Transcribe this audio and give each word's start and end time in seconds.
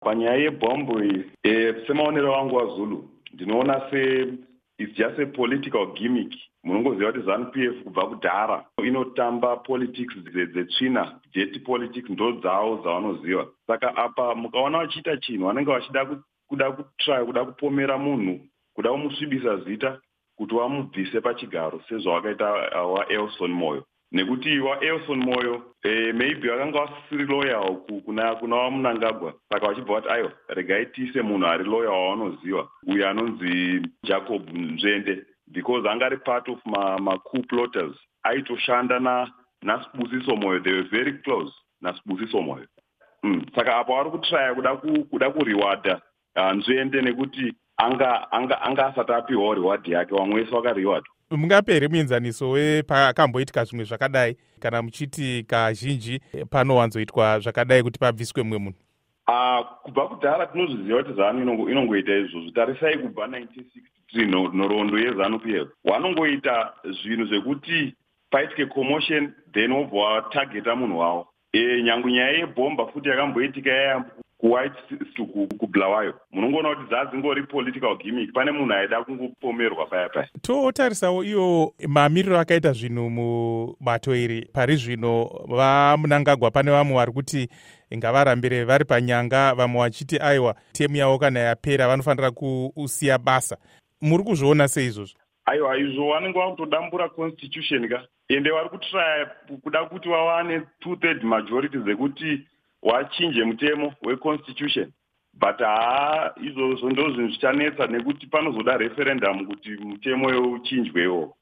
panyaya 0.00 0.36
yebhombo 0.36 1.04
iyi 1.04 1.24
e, 1.42 1.74
semaonero 1.86 2.36
angu 2.36 2.56
wazulu 2.56 3.08
ndinoona 3.32 3.90
se 3.90 4.28
its 4.78 4.94
just 4.96 5.18
a 5.18 5.26
political 5.26 5.92
gimmick. 5.94 6.32
Munongoziva 6.64 7.12
kuti 7.12 7.24
zanup 7.26 7.56
f 7.56 7.84
kubva 7.84 8.06
kudhara 8.06 8.64
inotamba 8.84 9.56
politics 9.56 10.14
dzetsvina 10.24 11.20
jet 11.32 11.64
politics 11.64 12.10
ndo 12.10 12.32
dzavo 12.32 12.76
dzavanoziva 12.82 13.46
saka 13.66 13.96
apa 13.96 14.34
mukaona 14.34 14.78
vachiita 14.78 15.16
chinhu 15.16 15.46
vanenge 15.46 15.70
vachida 15.70 16.06
kuda 16.48 16.72
kutry 16.72 17.24
kuda 17.26 17.44
kupomera 17.44 17.98
munhu 17.98 18.40
kuda 18.74 18.90
kumusvibisa 18.90 19.56
zita 19.56 19.98
kuti 20.36 20.54
vamubvise 20.54 21.20
pachigaro 21.20 21.80
sezvavakaita 21.88 22.50
waelson 22.84 23.52
moyo 23.52 23.84
nekuti 24.12 24.58
waelson 24.60 25.18
moyo 25.18 25.62
e, 25.82 26.12
maybe 26.12 26.48
vakanga 26.48 26.80
vasisiri 26.84 27.26
loyal 27.26 27.76
kuna, 28.04 28.34
kuna 28.34 28.56
vamunangagwa 28.56 29.34
saka 29.52 29.66
vachibva 29.66 29.94
vati 29.94 30.08
aiwa 30.08 30.32
regai 30.48 30.86
tiise 30.86 31.22
munhu 31.22 31.46
ari 31.46 31.64
loyal 31.64 31.92
wavanoziva 31.92 32.68
uyo 32.86 33.08
anonzi 33.08 33.82
jacob 34.02 34.50
nzvende 34.50 35.24
because 35.52 35.86
anga 35.88 36.06
ari 36.06 36.16
part 36.18 36.48
of 36.48 36.58
macoup 36.66 37.34
ma 37.34 37.42
plotters. 37.48 37.96
Aitoshanda 38.24 39.28
nasibusiso 39.64 40.36
moyo. 40.36 40.62
They 40.62 40.72
were 40.72 40.88
very 40.90 41.18
close 41.24 41.52
nasibusiso 41.82 42.42
moyo. 42.42 42.66
Mm. 43.24 43.44
saka 43.54 43.76
apo 43.76 43.94
vari 43.96 44.10
kutrya 44.10 44.54
kuda 45.10 45.30
kuriwadha 45.30 46.00
uh, 46.36 46.52
nzvende 46.52 47.02
nekuti 47.02 47.54
anga 47.76 48.32
anga 48.32 48.62
anga 48.62 48.86
asati 48.86 49.12
apiwawo 49.12 49.54
reward 49.54 49.88
yake 49.88 50.14
vamwe 50.14 50.34
wese 50.40 50.50
vakariwadwa 50.50 51.14
mungapere 51.30 51.88
muenzaniso 51.88 52.50
wepakamboitika 52.50 53.64
zvimwe 53.64 53.84
zvakadai? 53.84 54.36
Kana 54.60 54.82
muchiti 54.82 55.44
kazhinji 55.48 56.20
panowanzoitwa 56.50 57.40
zvakadai 57.40 57.82
kuti 57.82 57.98
pabviswe 57.98 58.42
mumwe 58.42 58.58
munhu? 58.58 58.78
Uh, 59.28 59.66
kubva 59.82 60.08
kudhara 60.08 60.46
tinozviziva 60.46 61.02
kuti 61.02 61.14
zanu 61.16 61.68
inongoita 61.70 62.16
izvozvo. 62.16 62.50
Tarisai 62.50 62.98
kubva 62.98 63.26
1963 63.26 64.54
nhoroondo 64.54 64.98
yezanup 64.98 65.46
f 65.46 65.68
vanongoita 65.84 66.72
zvinhu 67.02 67.26
zvekuti 67.26 67.94
paitike 68.30 68.66
commotion 68.66 69.32
then 69.52 69.72
wobva 69.72 69.98
watageta 69.98 70.76
munhu 70.76 70.98
wavo 70.98 71.26
e, 71.52 71.82
nyange 71.82 72.12
nyaya 72.12 72.38
yebhomba 72.38 72.86
futi 72.86 73.08
yakamboitika 73.08 73.70
yaya 73.70 74.04
kuwhite 74.40 75.56
kublawayo. 75.58 76.14
Munongoona 76.32 76.74
kuti 76.74 76.88
dzadzingori 76.88 77.42
political 77.42 77.96
gimmick. 77.96 78.32
Pane 78.32 78.50
munhu 78.50 78.72
aida 78.72 79.04
kungopomerwa 79.04 79.86
paya 79.86 80.08
paya. 80.08 80.28
Totarisawo 80.42 81.24
iyo 81.24 81.74
mamiriro 81.88 82.38
akaita 82.38 82.72
zvinhu 82.72 83.10
mubato 83.10 84.16
iri. 84.16 84.48
Pari 84.52 84.76
zvino 84.76 85.30
vamunangagwa 85.48 86.50
pane 86.50 86.70
vamwe 86.70 86.94
vari 86.94 87.12
kuti 87.12 87.48
ngavarambire 87.96 88.64
vari 88.64 88.84
panyanga 88.84 89.54
vamwe 89.54 89.80
vachiti 89.80 90.18
aiwa 90.18 90.54
temu 90.72 90.96
yavo 90.96 91.18
kana 91.18 91.40
yapera 91.40 91.88
vanofanira 91.88 92.30
kusiya 92.30 93.18
basa. 93.18 93.56
Muri 94.00 94.24
kuzviona 94.24 94.68
seizvozvo? 94.68 95.18
Aiwa 95.44 95.78
izvo 95.78 96.12
vanenge 96.12 96.38
vakutodambura 96.38 97.08
constitution 97.08 97.88
ka. 97.88 98.02
Ende 98.28 98.50
vari 98.50 98.68
kutraya 98.68 99.26
kuda 99.62 99.84
kuti 99.84 100.08
vawane 100.08 100.62
two 100.80 100.96
third 100.96 101.22
majority 101.24 101.78
dzekuti 101.78 102.46
wachinje 102.82 103.44
mutemo 103.44 103.92
weconstitution 104.02 104.92
but 105.32 105.58
haa 105.58 106.30
izvozvo 106.42 106.90
ndo 106.90 107.10
zvinhu 107.10 107.28
zvichanetsa 107.28 107.86
nekuti 107.86 108.26
panozoda 108.26 108.76
referendum 108.76 109.46
kuti 109.46 109.70
mutemo 109.70 110.52
uchinjwewo 110.52 111.36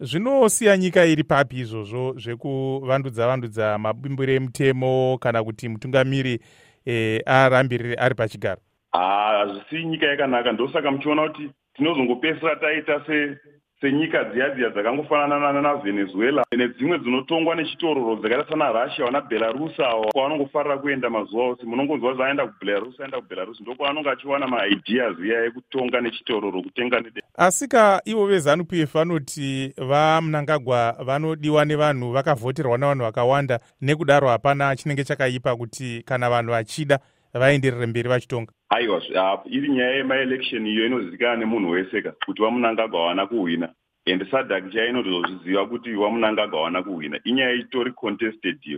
zvinosiya 0.00 0.76
nyika 0.76 1.04
iri 1.04 1.24
papi 1.24 1.56
izvozvo 1.56 2.14
zvekuvandudza 2.18 3.26
vandudza 3.26 3.78
mabimbiro 3.78 4.32
emutemo 4.32 5.18
kana 5.18 5.44
kuti 5.44 5.68
mutungamiri 5.68 6.40
e, 6.86 7.22
arambirire 7.26 7.94
ari 7.94 8.14
pachigaro? 8.14 8.60
Haa 8.92 9.38
hazvisiyi 9.38 9.84
nyika 9.84 10.06
yakanaka. 10.06 10.52
Ndosaka 10.52 10.90
muchiona 10.90 11.28
kuti 11.28 11.50
tinozongopedzisira 11.74 12.56
taita 12.56 13.00
senyika 13.84 14.24
dziya 14.24 14.50
dziya 14.54 14.70
dzakangofanana 14.70 15.60
navenezuela 15.60 16.44
nedzimwe 16.56 16.98
dzinotongwa 16.98 17.54
nechitororo 17.54 18.16
dzakaita 18.16 18.48
sana 18.48 18.72
russia 18.72 19.04
vana 19.04 19.20
belarus 19.20 19.80
avo 19.80 20.08
kwavanongofarira 20.12 20.78
kuenda 20.78 21.10
mazuva 21.10 21.44
ose. 21.44 21.66
Munongonzwa 21.66 22.14
zaaenda 22.14 22.46
kubelarus 22.46 23.00
aenda 23.00 23.20
kubelarus 23.20 23.60
ndokwaanonge 23.60 24.10
achiwana 24.10 24.46
maideas 24.46 25.18
iya 25.24 25.44
ekutonga 25.44 26.00
nechitororo 26.00 26.62
kutenga 26.62 27.00
nede. 27.00 27.22
Asi 27.36 27.68
ka 27.68 28.00
ivo 28.04 28.26
vezanup 28.26 28.72
f 28.72 28.92
vanoti 28.94 29.74
vamunangagwa 29.76 30.96
vanodiwa 31.04 31.64
nevanhu 31.64 32.12
vakavhoterwa 32.12 32.78
nevanhu 32.78 33.04
vakawanda 33.04 33.60
nekudaro 33.80 34.28
hapana 34.28 34.76
chinenge 34.76 35.04
chakaipa 35.04 35.56
kuti 35.56 36.02
kana 36.06 36.30
vanhu 36.30 36.50
vachida 36.50 36.98
vaenderere 37.34 37.86
mberi 37.86 38.08
vachitonga 38.08 38.52
aiwa 38.74 39.02
iri 39.46 39.68
nyaya 39.68 39.96
yemaelection 39.96 40.66
iyo 40.66 40.86
inozivikanwa 40.86 41.36
nemunhu 41.36 41.70
wese 41.70 42.02
ka 42.02 42.12
kuti 42.26 42.42
vamunangagwa 42.42 43.00
havana 43.00 43.26
kuhwina. 43.26 43.68
And 44.06 44.20
sadak 44.30 44.70
chaya 44.72 44.88
inotozozviziva 44.90 45.66
kuti 45.66 45.92
vamunangagwa 45.94 46.58
havana 46.58 46.82
kuhwina. 46.82 47.20
Inyaya 47.24 47.52
itori 47.52 47.92
contested 47.92 48.58
iyo 48.62 48.72